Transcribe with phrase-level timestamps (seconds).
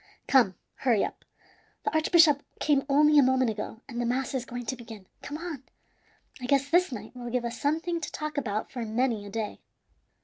[0.27, 1.23] Come, hurry up,
[1.83, 5.05] the archbishop came only a moment ago, and the mass is going to begin.
[5.21, 5.61] Come on;
[6.41, 9.59] I guess this night will give us something to talk about for many a day!"